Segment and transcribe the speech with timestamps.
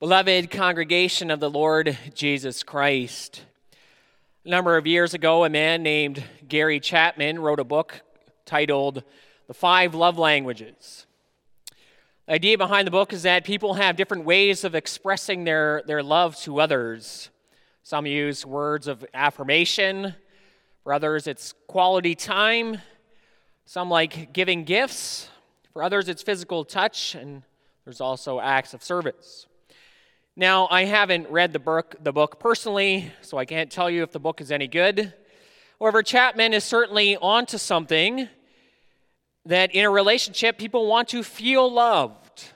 [0.00, 3.42] Beloved congregation of the Lord Jesus Christ,
[4.44, 8.02] a number of years ago, a man named Gary Chapman wrote a book
[8.46, 9.02] titled
[9.48, 11.04] The Five Love Languages.
[12.26, 16.04] The idea behind the book is that people have different ways of expressing their, their
[16.04, 17.30] love to others.
[17.82, 20.14] Some use words of affirmation,
[20.84, 22.78] for others, it's quality time.
[23.64, 25.28] Some like giving gifts,
[25.72, 27.42] for others, it's physical touch, and
[27.84, 29.48] there's also acts of service.
[30.38, 34.12] Now, I haven't read the book, the book personally, so I can't tell you if
[34.12, 35.12] the book is any good.
[35.80, 38.28] However, Chapman is certainly onto something
[39.46, 42.52] that in a relationship, people want to feel loved.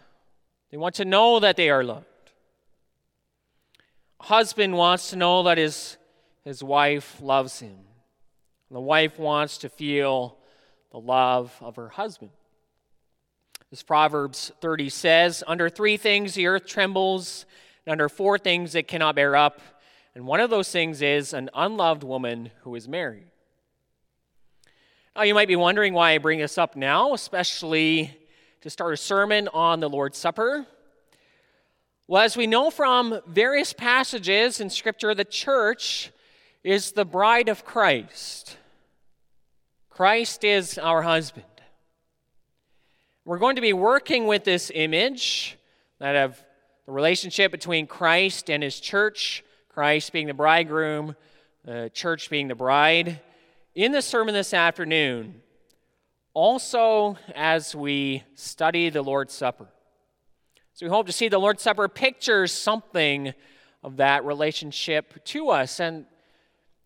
[0.71, 2.07] They want to know that they are loved.
[4.21, 5.97] Husband wants to know that his,
[6.45, 7.79] his wife loves him.
[8.71, 10.37] The wife wants to feel
[10.93, 12.31] the love of her husband.
[13.73, 17.45] As Proverbs 30 says, under three things the earth trembles
[17.87, 19.61] and under four things it cannot bear up.
[20.15, 23.27] And one of those things is an unloved woman who is married.
[25.17, 28.17] Now, you might be wondering why I bring this up now, especially
[28.63, 30.67] to start a sermon on the Lord's Supper.
[32.09, 36.11] Well, as we know from various passages in Scripture, the church
[36.65, 38.57] is the bride of Christ.
[39.91, 41.45] Christ is our husband.
[43.25, 45.59] We're going to be working with this image
[45.99, 46.43] that of
[46.87, 51.17] the relationship between Christ and his church, Christ being the bridegroom,
[51.65, 53.21] the church being the bride,
[53.75, 55.41] in the sermon this afternoon,
[56.35, 59.69] also as we study the Lord's Supper.
[60.75, 63.35] So we hope to see the Lord's Supper pictures something
[63.83, 65.81] of that relationship to us.
[65.81, 66.07] And,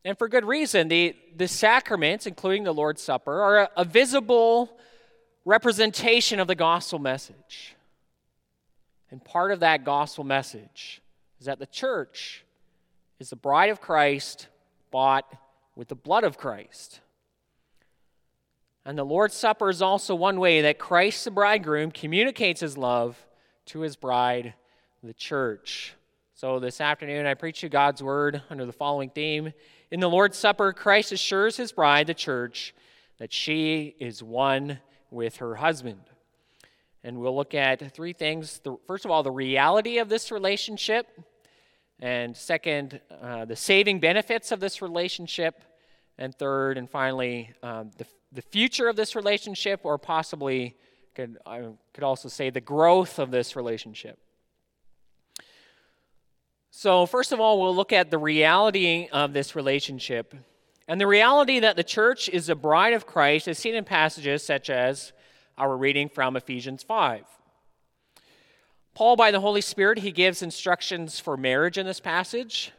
[0.04, 0.88] and for good reason.
[0.88, 4.76] The, the sacraments, including the Lord's Supper, are a, a visible
[5.44, 7.75] representation of the gospel message.
[9.16, 11.00] And part of that gospel message
[11.40, 12.44] is that the church
[13.18, 14.48] is the bride of Christ
[14.90, 15.24] bought
[15.74, 17.00] with the blood of Christ.
[18.84, 23.26] And the Lord's Supper is also one way that Christ, the bridegroom, communicates his love
[23.68, 24.52] to his bride,
[25.02, 25.94] the church.
[26.34, 29.54] So this afternoon, I preach you God's word under the following theme.
[29.90, 32.74] In the Lord's Supper, Christ assures his bride, the church,
[33.16, 36.02] that she is one with her husband.
[37.06, 38.58] And we'll look at three things.
[38.64, 41.06] The, first of all, the reality of this relationship.
[42.00, 45.62] And second, uh, the saving benefits of this relationship.
[46.18, 50.74] And third, and finally, um, the, the future of this relationship, or possibly,
[51.14, 54.18] could, I could also say, the growth of this relationship.
[56.72, 60.34] So, first of all, we'll look at the reality of this relationship.
[60.88, 64.42] And the reality that the church is a bride of Christ is seen in passages
[64.44, 65.12] such as
[65.58, 67.24] our reading from Ephesians 5.
[68.94, 72.72] Paul, by the Holy Spirit, he gives instructions for marriage in this passage.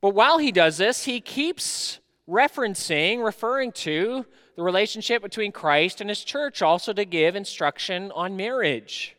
[0.00, 4.24] But while he does this, he keeps referencing, referring to
[4.56, 9.16] the relationship between Christ and his church, also to give instruction on marriage.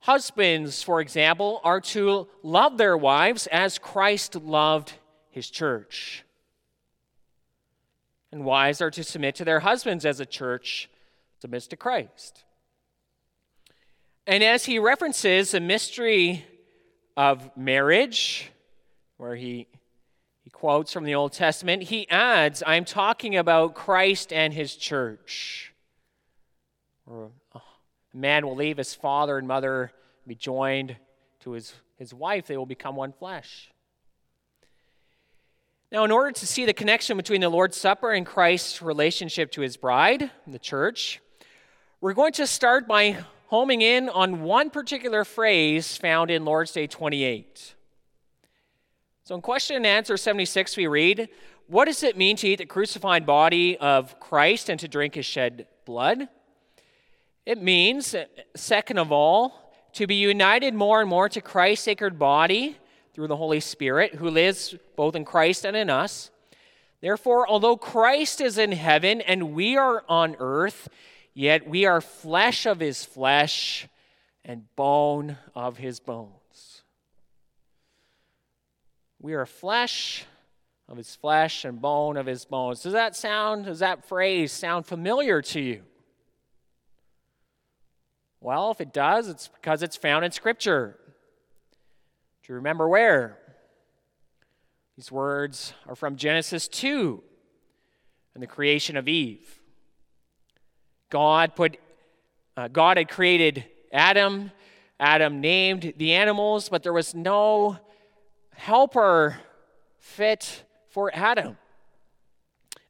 [0.00, 4.92] Husbands, for example, are to love their wives as Christ loved
[5.30, 6.25] his church
[8.32, 10.88] and wives are to submit to their husbands as a church
[11.40, 12.44] submits to Christ.
[14.26, 16.44] And as he references the mystery
[17.16, 18.50] of marriage,
[19.16, 19.68] where he,
[20.42, 25.72] he quotes from the Old Testament, he adds, I'm talking about Christ and his church.
[27.06, 27.60] Or a
[28.12, 29.92] man will leave his father and mother,
[30.26, 30.96] be joined
[31.40, 33.70] to his, his wife, they will become one flesh.
[35.92, 39.60] Now, in order to see the connection between the Lord's Supper and Christ's relationship to
[39.60, 41.20] his bride, the church,
[42.00, 46.88] we're going to start by homing in on one particular phrase found in Lord's Day
[46.88, 47.76] 28.
[49.22, 51.28] So, in question and answer 76, we read,
[51.68, 55.24] What does it mean to eat the crucified body of Christ and to drink his
[55.24, 56.28] shed blood?
[57.44, 58.12] It means,
[58.56, 62.76] second of all, to be united more and more to Christ's sacred body
[63.16, 66.30] through the Holy Spirit, who lives both in Christ and in us.
[67.00, 70.88] Therefore, although Christ is in heaven and we are on earth,
[71.32, 73.88] yet we are flesh of his flesh
[74.44, 76.82] and bone of his bones.
[79.18, 80.26] We are flesh
[80.86, 82.82] of his flesh and bone of his bones.
[82.82, 85.84] Does that sound, does that phrase sound familiar to you?
[88.42, 90.98] Well, if it does, it's because it's found in Scripture.
[92.46, 93.38] Do you remember where?
[94.96, 97.20] These words are from Genesis 2
[98.34, 99.60] and the creation of Eve.
[101.10, 101.78] God put
[102.56, 104.52] uh, God had created Adam
[105.00, 107.78] Adam named the animals, but there was no
[108.54, 109.38] helper
[109.98, 111.58] fit for Adam.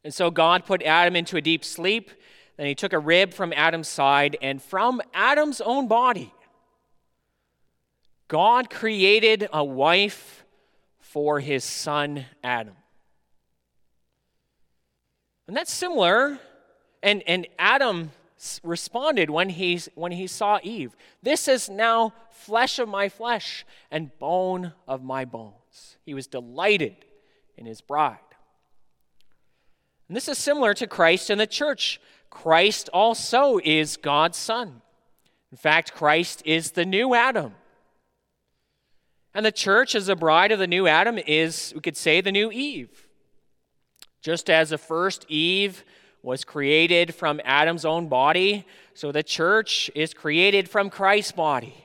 [0.03, 2.11] And so God put Adam into a deep sleep.
[2.57, 6.31] Then he took a rib from Adam's side, and from Adam's own body,
[8.27, 10.45] God created a wife
[10.99, 12.75] for his son Adam.
[15.47, 16.39] And that's similar.
[17.01, 18.11] And, and Adam
[18.63, 24.17] responded when he, when he saw Eve This is now flesh of my flesh and
[24.19, 25.97] bone of my bones.
[26.05, 26.95] He was delighted
[27.57, 28.17] in his bride.
[30.07, 31.99] And this is similar to Christ and the church.
[32.29, 34.81] Christ also is God's Son.
[35.51, 37.53] In fact, Christ is the new Adam.
[39.37, 42.31] And the church, as a bride of the new Adam, is, we could say, the
[42.31, 43.07] new Eve.
[44.19, 45.83] Just as the first Eve
[46.23, 51.75] was created from Adam's own body, so the church is created from Christ's body.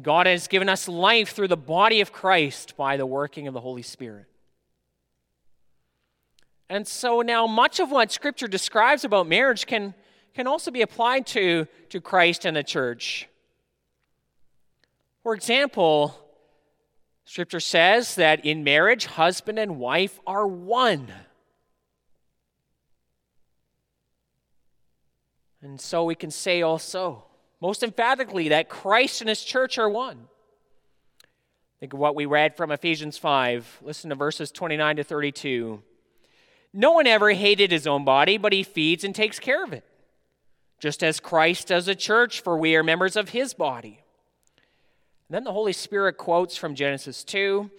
[0.00, 3.60] God has given us life through the body of Christ by the working of the
[3.60, 4.26] Holy Spirit.
[6.68, 9.92] And so now, much of what Scripture describes about marriage can,
[10.34, 13.28] can also be applied to, to Christ and the church.
[15.24, 16.14] For example,
[17.24, 21.10] Scripture says that in marriage, husband and wife are one.
[25.62, 27.24] And so we can say also,
[27.62, 30.28] most emphatically, that Christ and his church are one.
[31.80, 33.80] Think of what we read from Ephesians 5.
[33.82, 35.82] Listen to verses 29 to 32.
[36.74, 39.84] No one ever hated his own body, but he feeds and takes care of it,
[40.78, 44.03] just as Christ does the church, for we are members of his body.
[45.28, 47.70] And then the Holy Spirit quotes from Genesis 2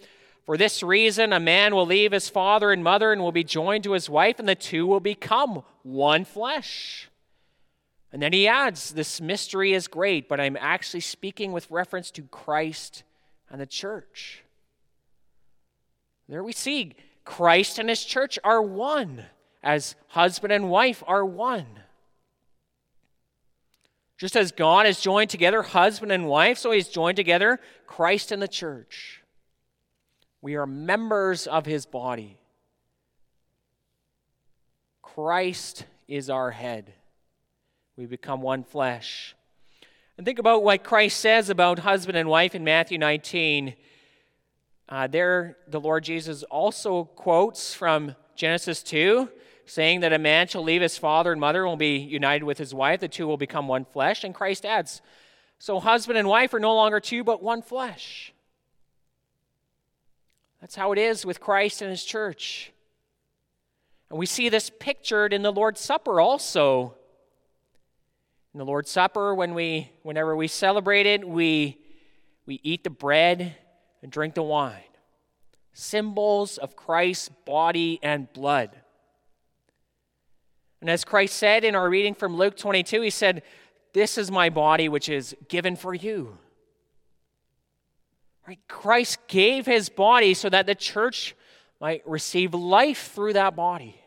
[0.44, 3.84] For this reason, a man will leave his father and mother and will be joined
[3.84, 7.08] to his wife, and the two will become one flesh.
[8.12, 12.22] And then he adds, This mystery is great, but I'm actually speaking with reference to
[12.22, 13.04] Christ
[13.50, 14.42] and the church.
[16.28, 16.94] There we see
[17.24, 19.24] Christ and his church are one,
[19.62, 21.66] as husband and wife are one.
[24.18, 28.40] Just as God has joined together husband and wife, so he's joined together Christ and
[28.40, 29.22] the church.
[30.40, 32.38] We are members of his body.
[35.02, 36.92] Christ is our head.
[37.96, 39.34] We become one flesh.
[40.16, 43.74] And think about what Christ says about husband and wife in Matthew 19.
[44.88, 49.28] Uh, there, the Lord Jesus also quotes from Genesis 2
[49.66, 52.56] saying that a man shall leave his father and mother and will be united with
[52.56, 53.00] his wife.
[53.00, 54.24] The two will become one flesh.
[54.24, 55.02] And Christ adds,
[55.58, 58.32] So husband and wife are no longer two, but one flesh.
[60.60, 62.72] That's how it is with Christ and his church.
[64.08, 66.94] And we see this pictured in the Lord's Supper also.
[68.54, 71.78] In the Lord's Supper, when we, whenever we celebrate it, we,
[72.46, 73.56] we eat the bread
[74.00, 74.82] and drink the wine.
[75.72, 78.70] Symbols of Christ's body and blood.
[80.80, 83.42] And as Christ said in our reading from Luke 22, he said,
[83.92, 86.38] This is my body which is given for you.
[88.46, 88.60] Right?
[88.68, 91.34] Christ gave his body so that the church
[91.80, 94.00] might receive life through that body.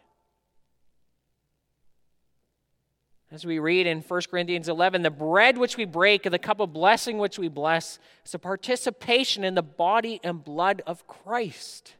[3.32, 6.60] As we read in 1 Corinthians 11, the bread which we break and the cup
[6.60, 11.94] of blessing which we bless is a participation in the body and blood of Christ.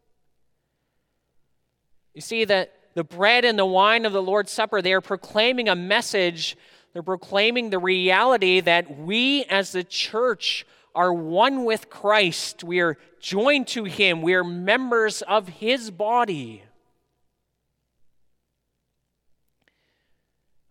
[2.16, 5.70] You see that the bread and the wine of the Lord's Supper, they are proclaiming
[5.70, 6.58] a message.
[6.92, 12.62] They're proclaiming the reality that we as the church are one with Christ.
[12.62, 14.22] We are joined to Him.
[14.22, 16.62] We are members of His body.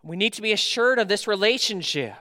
[0.03, 2.13] We need to be assured of this relationship.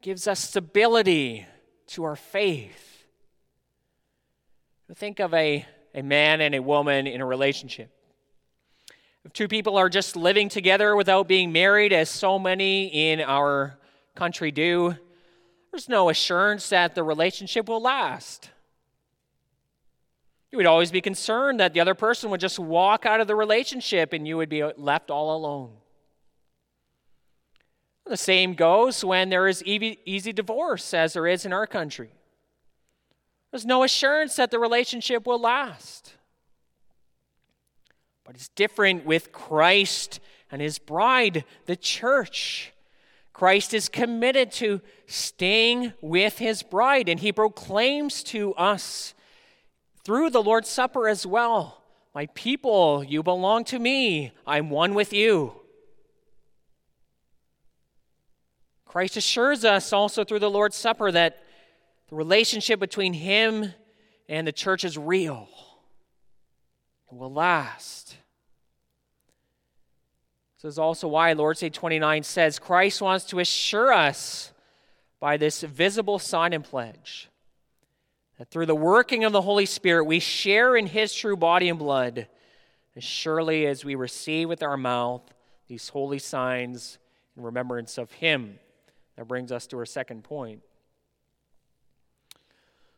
[0.00, 1.46] It gives us stability
[1.86, 3.06] to our faith.
[4.94, 5.64] Think of a
[5.96, 7.90] a man and a woman in a relationship.
[9.24, 13.76] If two people are just living together without being married, as so many in our
[14.14, 14.94] country do,
[15.72, 18.50] there's no assurance that the relationship will last.
[20.52, 23.34] You would always be concerned that the other person would just walk out of the
[23.34, 25.72] relationship and you would be left all alone.
[28.06, 32.10] The same goes when there is easy divorce, as there is in our country.
[33.50, 36.14] There's no assurance that the relationship will last.
[38.24, 42.72] But it's different with Christ and his bride, the church.
[43.32, 49.14] Christ is committed to staying with his bride, and he proclaims to us
[50.04, 51.82] through the Lord's Supper as well
[52.14, 55.52] My people, you belong to me, I'm one with you.
[58.86, 61.42] Christ assures us also through the Lord's Supper that
[62.08, 63.72] the relationship between Him
[64.28, 65.48] and the church is real
[67.10, 68.16] and will last.
[70.56, 74.52] This is also why Lord's Day 29 says Christ wants to assure us
[75.20, 77.28] by this visible sign and pledge
[78.38, 81.78] that through the working of the Holy Spirit we share in His true body and
[81.78, 82.28] blood
[82.94, 85.22] as surely as we receive with our mouth
[85.68, 86.98] these holy signs
[87.36, 88.58] in remembrance of Him.
[89.16, 90.62] That brings us to our second point.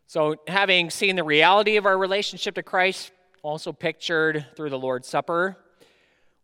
[0.08, 3.12] So, having seen the reality of our relationship to Christ,
[3.42, 5.58] also pictured through the Lord's Supper,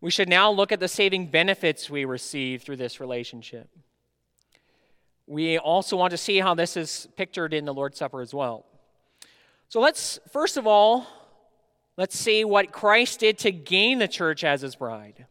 [0.03, 3.71] we should now look at the saving benefits we receive through this relationship.
[5.27, 8.67] We also want to see how this is pictured in the Lord's Supper as well.
[9.71, 11.07] So let's, first of all,
[11.97, 15.25] let's see what Christ did to gain the church as his bride.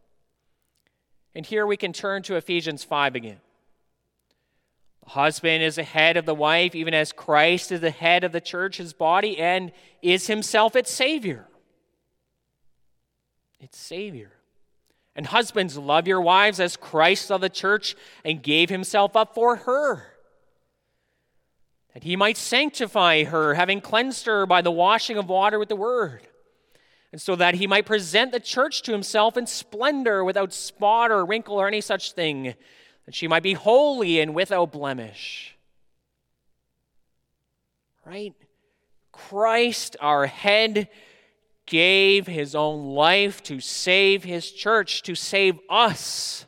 [1.36, 3.42] And here we can turn to Ephesians 5 again.
[5.04, 8.32] The husband is the head of the wife, even as Christ is the head of
[8.32, 11.48] the church, his body, and is himself its Savior.
[13.60, 14.32] Its Savior.
[15.16, 19.58] And husbands, love your wives as Christ loved the church and gave himself up for
[19.58, 20.08] her.
[21.94, 25.76] That he might sanctify her, having cleansed her by the washing of water with the
[25.76, 26.22] word.
[27.12, 31.24] And so that he might present the church to himself in splendor, without spot or
[31.24, 32.56] wrinkle or any such thing,
[33.06, 35.56] that she might be holy and without blemish.
[38.06, 38.34] Right?
[39.12, 40.90] Christ, our head,
[41.66, 46.46] gave his own life to save his church, to save us.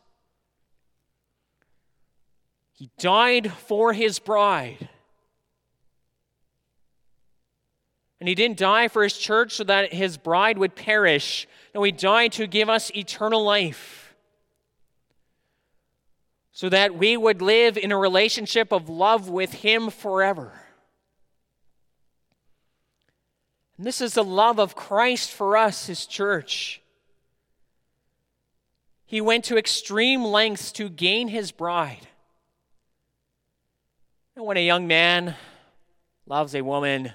[2.74, 4.90] He died for his bride.
[8.20, 11.48] And he didn't die for his church so that his bride would perish.
[11.74, 14.05] No, he died to give us eternal life.
[16.56, 20.54] So that we would live in a relationship of love with him forever.
[23.78, 26.82] And this is the love of Christ for us, his church.
[29.06, 32.08] He went to extreme lengths to gain his bride.
[34.38, 35.36] And when a young man
[36.26, 37.12] loves a woman,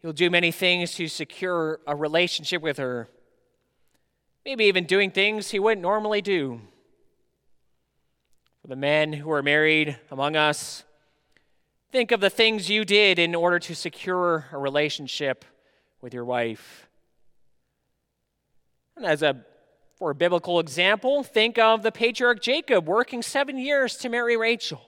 [0.00, 3.08] he'll do many things to secure a relationship with her,
[4.44, 6.60] maybe even doing things he wouldn't normally do.
[8.66, 10.82] For the men who are married among us,
[11.96, 15.44] Think of the things you did in order to secure a relationship
[16.00, 16.88] with your wife.
[18.96, 19.44] And as a
[19.94, 24.82] for a biblical example, think of the patriarch Jacob working 7 years to marry Rachel.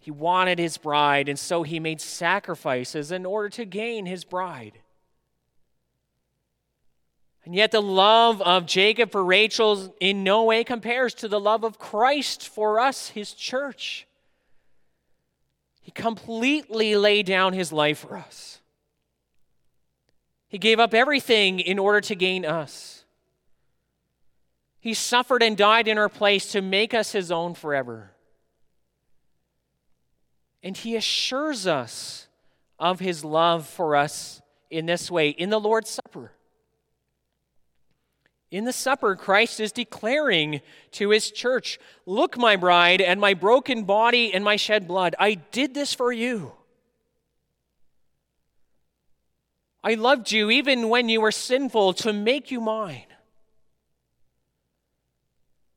[0.00, 4.80] He wanted his bride, and so he made sacrifices in order to gain his bride.
[7.44, 11.64] And yet, the love of Jacob for Rachel in no way compares to the love
[11.64, 14.06] of Christ for us, his church.
[15.80, 18.60] He completely laid down his life for us.
[20.48, 23.04] He gave up everything in order to gain us.
[24.80, 28.12] He suffered and died in our place to make us his own forever.
[30.62, 32.28] And he assures us
[32.78, 36.32] of his love for us in this way in the Lord's Supper.
[38.50, 40.60] In the supper, Christ is declaring
[40.92, 45.14] to his church Look, my bride, and my broken body and my shed blood.
[45.18, 46.52] I did this for you.
[49.82, 53.06] I loved you even when you were sinful to make you mine.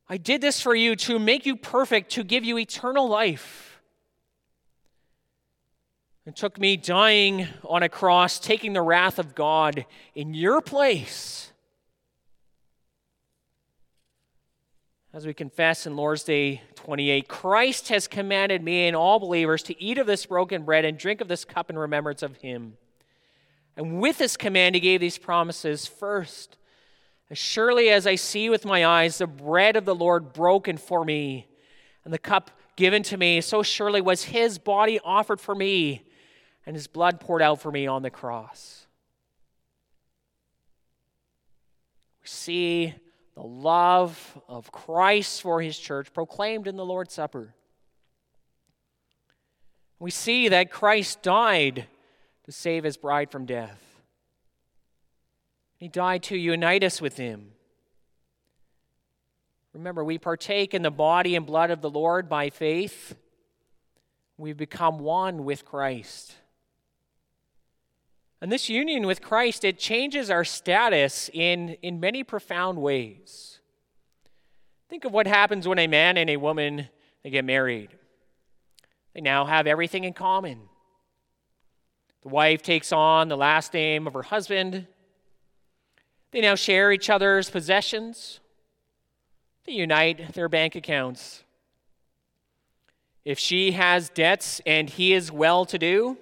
[0.09, 3.79] I did this for you to make you perfect, to give you eternal life.
[6.25, 11.52] It took me dying on a cross, taking the wrath of God in your place
[15.15, 19.79] As we confess in Lord's Day 28, Christ has commanded me and all believers to
[19.79, 22.77] eat of this broken bread and drink of this cup in remembrance of him.
[23.77, 26.57] And with this command, he gave these promises first.
[27.29, 31.05] As surely as I see with my eyes the bread of the Lord broken for
[31.05, 31.47] me
[32.03, 36.07] and the cup given to me, so surely was his body offered for me
[36.65, 38.87] and his blood poured out for me on the cross.
[42.23, 42.95] We see
[43.35, 47.55] the love of Christ for his church proclaimed in the Lord's Supper.
[49.99, 51.87] We see that Christ died
[52.43, 53.81] to save his bride from death.
[55.77, 57.51] He died to unite us with him.
[59.73, 63.15] Remember, we partake in the body and blood of the Lord by faith.
[64.37, 66.35] We become one with Christ.
[68.43, 73.61] And this union with Christ, it changes our status in, in many profound ways.
[74.89, 76.89] Think of what happens when a man and a woman
[77.23, 77.87] they get married.
[79.13, 80.59] They now have everything in common.
[82.23, 84.87] The wife takes on the last name of her husband.
[86.31, 88.41] They now share each other's possessions.
[89.63, 91.45] They unite their bank accounts.
[93.23, 96.17] If she has debts and he is well to do,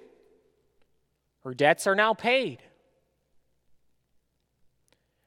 [1.44, 2.62] her debts are now paid.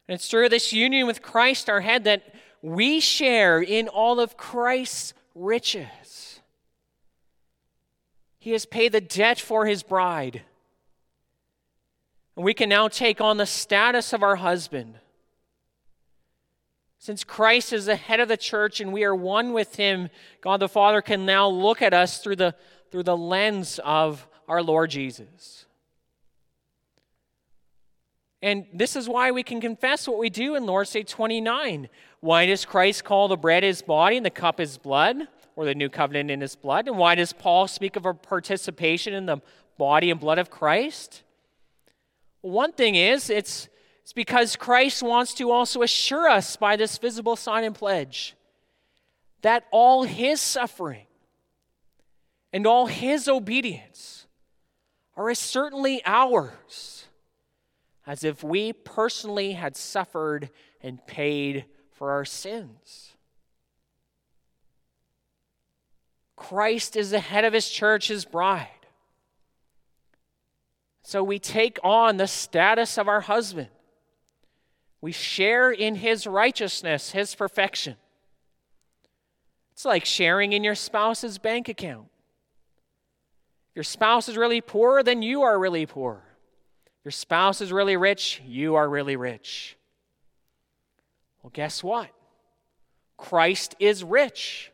[0.08, 4.38] And it's through this union with Christ, our head, that we share in all of
[4.38, 6.40] Christ's riches.
[8.40, 10.44] He has paid the debt for his bride.
[12.36, 14.96] And we can now take on the status of our husband.
[17.00, 20.10] Since Christ is the head of the church and we are one with him,
[20.42, 22.56] God the Father can now look at us through the,
[22.92, 25.66] through the lens of our Lord Jesus.
[28.46, 31.90] And this is why we can confess what we do in Lord's Day 29.
[32.20, 35.18] Why does Christ call the bread his body and the cup his blood,
[35.56, 36.88] or the new covenant in his blood?
[36.88, 39.38] And why does Paul speak of a participation in the
[39.80, 41.24] body and blood of Christ?
[42.42, 43.68] One thing is, it's,
[44.04, 48.36] it's because Christ wants to also assure us by this visible sign and pledge
[49.42, 51.08] that all his suffering
[52.54, 54.28] and all his obedience
[55.18, 56.95] are as certainly ours
[58.08, 60.50] as if we personally had suffered
[60.82, 63.14] and paid for our sins.
[66.36, 68.68] Christ is the head of his church, his bride.
[71.04, 73.70] So we take on the status of our husband.
[75.02, 77.96] We share in his righteousness, his perfection.
[79.72, 82.08] It's like sharing in your spouse's bank account.
[83.70, 86.25] If your spouse is really poor, then you are really poor.
[87.06, 89.78] Your spouse is really rich, you are really rich.
[91.44, 92.10] Well, guess what?
[93.16, 94.72] Christ is rich.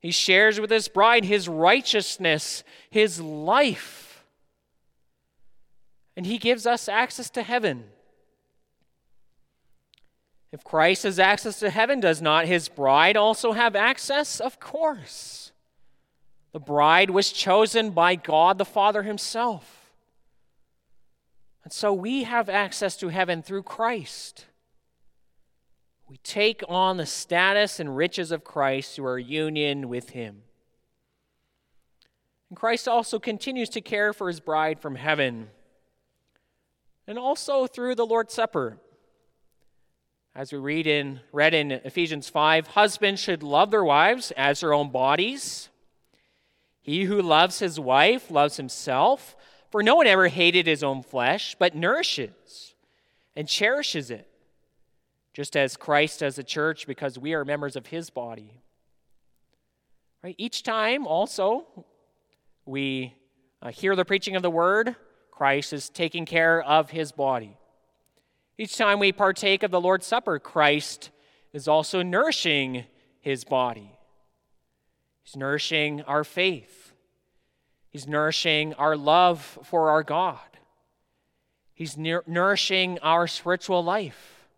[0.00, 4.24] He shares with his bride his righteousness, his life.
[6.16, 7.84] And he gives us access to heaven.
[10.50, 14.40] If Christ has access to heaven, does not his bride also have access?
[14.40, 15.52] Of course.
[16.52, 19.83] The bride was chosen by God the Father himself.
[21.64, 24.46] And so we have access to heaven through Christ.
[26.08, 30.42] We take on the status and riches of Christ through our union with Him.
[32.50, 35.48] And Christ also continues to care for His bride from heaven,
[37.06, 38.78] and also through the Lord's Supper.
[40.36, 44.74] As we read in, read in Ephesians 5, husbands should love their wives as their
[44.74, 45.70] own bodies.
[46.82, 49.36] He who loves his wife loves himself.
[49.74, 52.76] For no one ever hated his own flesh, but nourishes
[53.34, 54.28] and cherishes it,
[55.32, 58.52] just as Christ does the church because we are members of his body.
[60.22, 60.36] Right?
[60.38, 61.66] Each time, also,
[62.64, 63.14] we
[63.60, 64.94] uh, hear the preaching of the word,
[65.32, 67.56] Christ is taking care of his body.
[68.56, 71.10] Each time we partake of the Lord's Supper, Christ
[71.52, 72.84] is also nourishing
[73.20, 73.90] his body.
[75.24, 76.83] He's nourishing our faith.
[77.94, 80.40] He's nourishing our love for our God.
[81.74, 84.48] He's nourishing our spiritual life.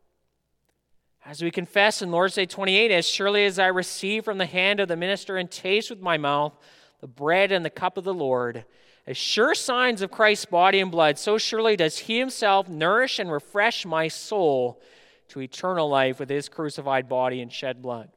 [1.22, 4.80] As we confess in Lord's Day 28, as surely as I receive from the hand
[4.80, 6.54] of the minister and taste with my mouth
[7.02, 8.64] the bread and the cup of the Lord,
[9.06, 13.30] as sure signs of Christ's body and blood, so surely does he himself nourish and
[13.30, 14.80] refresh my soul
[15.28, 18.08] to eternal life with his crucified body and shed blood.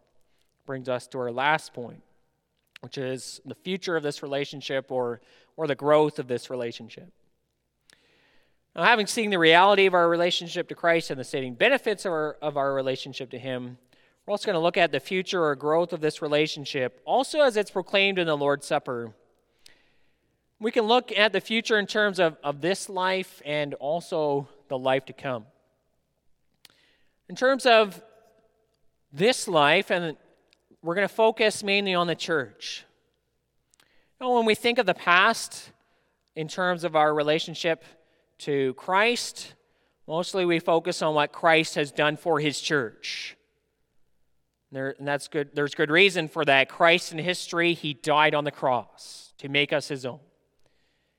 [0.65, 2.03] Brings us to our last point
[2.81, 5.21] which is the future of this relationship or,
[5.57, 7.11] or the growth of this relationship.
[8.75, 12.13] Now, having seen the reality of our relationship to Christ and the saving benefits of
[12.13, 13.77] our, of our relationship to Him,
[14.25, 17.57] we're also going to look at the future or growth of this relationship, also as
[17.57, 19.13] it's proclaimed in the Lord's Supper.
[20.59, 24.77] We can look at the future in terms of, of this life and also the
[24.77, 25.45] life to come.
[27.27, 28.01] In terms of
[29.11, 30.15] this life and
[30.81, 32.85] we're going to focus mainly on the church.
[34.19, 35.71] When we think of the past
[36.35, 37.83] in terms of our relationship
[38.39, 39.53] to Christ,
[40.07, 43.35] mostly we focus on what Christ has done for his church.
[44.71, 45.49] There, and that's good.
[45.53, 46.69] There's good reason for that.
[46.69, 50.19] Christ in history, he died on the cross to make us his own.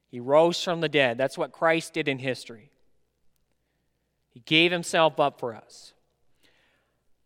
[0.08, 1.18] He rose from the dead.
[1.18, 2.70] That's what Christ did in history.
[4.30, 5.94] He gave himself up for us.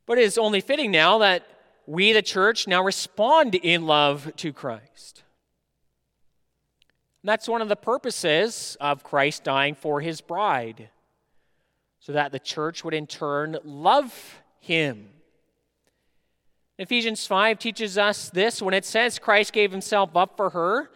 [0.06, 1.46] But it is only fitting now that
[1.86, 5.22] we, the church, now respond in love to Christ.
[7.22, 10.90] And that's one of the purposes of Christ dying for his bride,
[12.00, 15.08] so that the church would in turn love him.
[16.76, 20.90] Ephesians 5 teaches us this when it says Christ gave himself up for her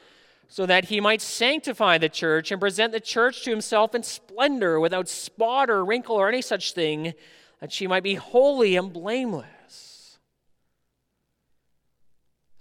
[0.48, 4.80] so that he might sanctify the church and present the church to himself in splendor
[4.80, 7.12] without spot or wrinkle or any such thing,
[7.60, 9.46] that she might be holy and blameless.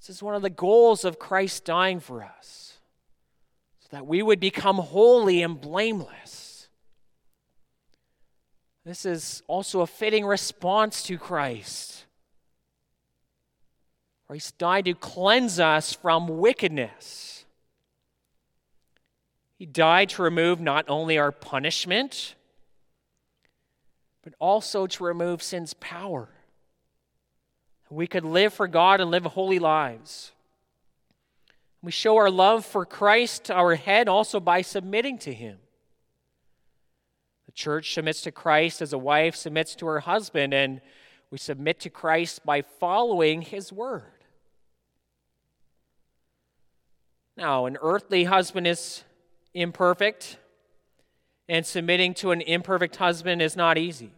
[0.07, 2.77] This is one of the goals of Christ dying for us,
[3.81, 6.69] so that we would become holy and blameless.
[8.85, 12.05] This is also a fitting response to Christ.
[14.27, 17.43] Christ died to cleanse us from wickedness.
[19.59, 22.35] He died to remove not only our punishment,
[24.23, 26.29] but also to remove sin's power.
[27.89, 30.31] We could live for God and live holy lives.
[31.81, 35.57] We show our love for Christ, our head, also by submitting to Him.
[37.45, 40.81] The church submits to Christ as a wife submits to her husband, and
[41.31, 44.03] we submit to Christ by following His word.
[47.37, 49.03] Now, an earthly husband is
[49.53, 50.37] imperfect,
[51.47, 54.11] and submitting to an imperfect husband is not easy.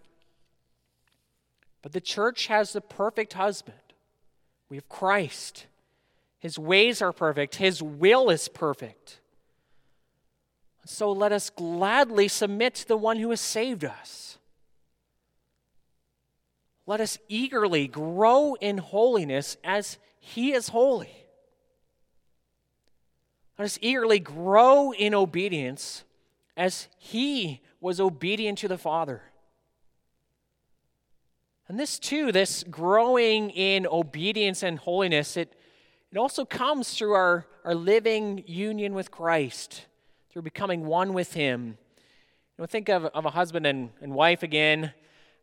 [1.82, 3.78] But the church has the perfect husband.
[4.70, 5.65] We have Christ.
[6.39, 9.20] His ways are perfect, His will is perfect.
[10.86, 14.38] So let us gladly submit to the one who has saved us.
[16.88, 21.20] Let us eagerly grow in holiness as He is holy.
[23.60, 26.06] Let us eagerly grow in obedience
[26.56, 29.22] as he was obedient to the Father.
[31.70, 35.54] And this too, this growing in obedience and holiness, it,
[36.12, 39.86] it also comes through our, our living union with Christ,
[40.30, 41.78] through becoming one with Him.
[42.58, 44.94] You know, think of, of a husband and, and wife again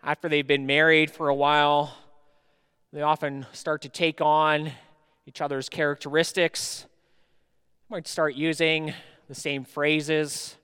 [0.03, 1.97] after they've been married for a while.
[2.93, 4.73] They often start to take on
[5.27, 6.87] each other's characteristics
[7.89, 8.93] might start using
[9.29, 10.57] the same phrases.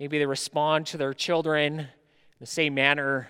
[0.00, 1.86] Maybe they respond to their children in
[2.40, 3.28] the same manner.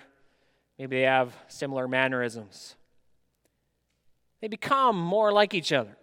[0.78, 2.76] Maybe they have similar mannerisms.
[4.40, 5.96] They become more like each other.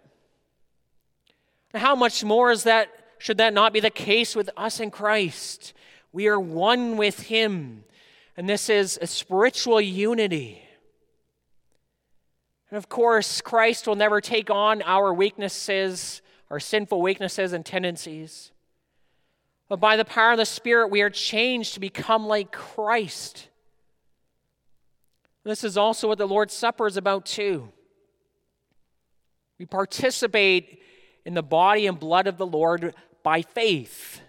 [1.72, 2.88] Now, how much more is that?
[3.18, 5.72] Should that not be the case with us in Christ?
[6.12, 7.84] We are one with Him,
[8.36, 10.62] and this is a spiritual unity.
[12.70, 18.52] And of course, Christ will never take on our weaknesses our sinful weaknesses and tendencies.
[19.68, 23.48] But by the power of the Spirit, we are changed to become like Christ.
[25.44, 27.70] This is also what the Lord's Supper is about, too.
[29.58, 30.82] We participate
[31.24, 34.20] in the body and blood of the Lord by faith.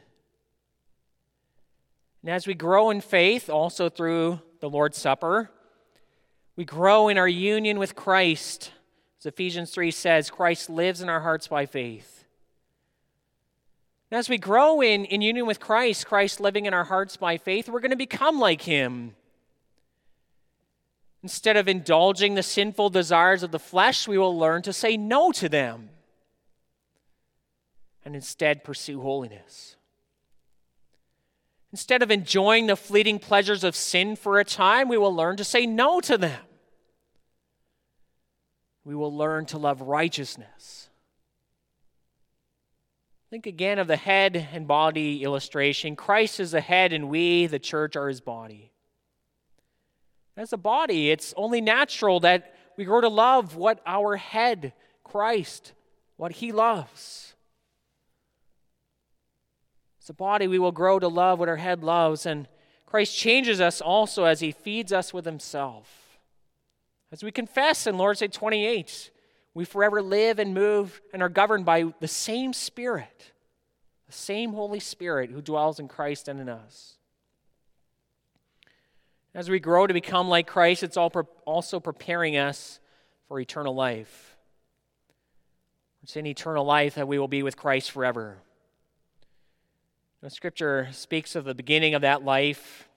[2.22, 5.50] And as we grow in faith, also through the Lord's Supper,
[6.56, 8.72] we grow in our union with Christ
[9.26, 12.26] as Ephesians 3 says, Christ lives in our hearts by faith.
[14.12, 17.38] And as we grow in, in union with Christ, Christ living in our hearts by
[17.38, 19.16] faith, we're going to become like Him.
[21.26, 25.32] Instead of indulging the sinful desires of the flesh, we will learn to say no
[25.32, 25.90] to them
[28.04, 29.76] and instead pursue holiness.
[31.72, 35.44] Instead of enjoying the fleeting pleasures of sin for a time, we will learn to
[35.44, 36.42] say no to them
[38.84, 40.92] we will learn to love righteousness.
[43.32, 45.96] Think again of the head and body illustration.
[45.96, 48.75] Christ is the head, and we, the church, are his body.
[50.38, 55.74] As a body, it's only natural that we grow to love what our head, Christ,
[56.18, 57.36] what he loves.
[60.02, 62.48] As a body, we will grow to love what our head loves, and
[62.86, 66.20] Christ changes us also as he feeds us with himself.
[67.12, 69.12] As we confess in Lord's Day 28,
[69.54, 73.32] we forever live and move and are governed by the same Spirit,
[74.06, 76.95] the same Holy Spirit who dwells in Christ and in us.
[79.36, 82.80] As we grow to become like Christ, it's also preparing us
[83.28, 84.38] for eternal life.
[86.04, 88.38] It's in eternal life that we will be with Christ forever.
[90.22, 92.88] The scripture speaks of the beginning of that life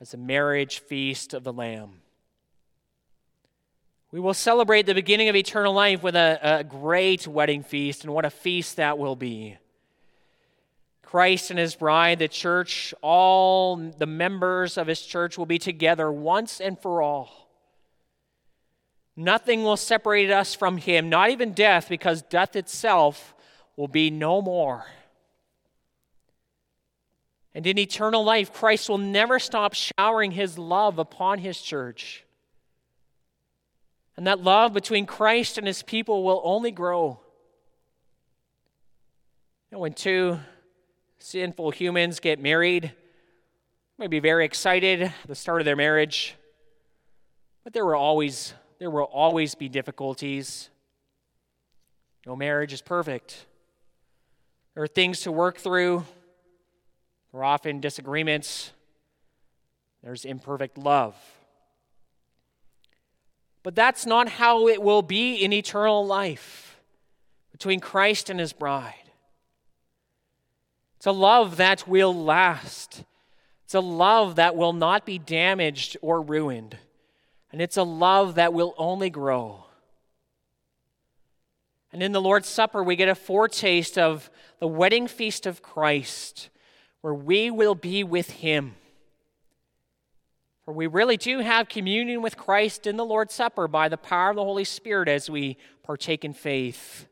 [0.00, 2.02] as a marriage feast of the Lamb.
[4.12, 8.14] We will celebrate the beginning of eternal life with a, a great wedding feast, and
[8.14, 9.58] what a feast that will be.
[11.10, 16.12] Christ and his bride, the church, all the members of his church will be together
[16.12, 17.48] once and for all.
[19.16, 23.34] Nothing will separate us from him, not even death, because death itself
[23.74, 24.84] will be no more.
[27.54, 32.26] And in eternal life, Christ will never stop showering his love upon his church.
[34.14, 37.20] And that love between Christ and his people will only grow.
[39.70, 40.38] And when two
[41.18, 42.92] sinful humans get married,
[43.98, 46.36] may be very excited at the start of their marriage,
[47.64, 50.70] but there will always there will always be difficulties.
[52.24, 53.46] No marriage is perfect.
[54.74, 56.04] There are things to work through.
[57.32, 58.70] There are often disagreements.
[60.02, 61.16] There's imperfect love.
[63.64, 66.78] But that's not how it will be in eternal life
[67.50, 69.07] between Christ and his bride.
[70.98, 73.04] It's a love that will last.
[73.64, 76.76] It's a love that will not be damaged or ruined.
[77.52, 79.66] And it's a love that will only grow.
[81.92, 86.50] And in the Lord's Supper, we get a foretaste of the wedding feast of Christ,
[87.00, 88.74] where we will be with Him.
[90.64, 94.30] For we really do have communion with Christ in the Lord's Supper by the power
[94.30, 97.06] of the Holy Spirit as we partake in faith.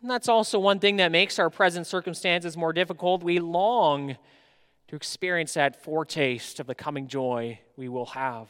[0.00, 3.22] And that's also one thing that makes our present circumstances more difficult.
[3.22, 4.16] We long
[4.88, 8.48] to experience that foretaste of the coming joy we will have.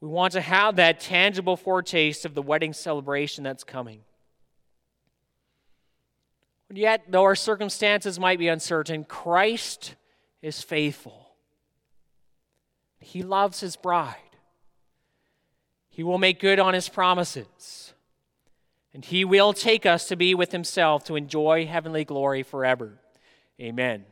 [0.00, 4.00] We want to have that tangible foretaste of the wedding celebration that's coming.
[6.68, 9.94] But yet, though our circumstances might be uncertain, Christ
[10.42, 11.34] is faithful.
[12.98, 14.16] He loves his bride.
[15.88, 17.91] He will make good on his promises.
[18.94, 22.98] And he will take us to be with himself to enjoy heavenly glory forever.
[23.60, 24.04] Amen.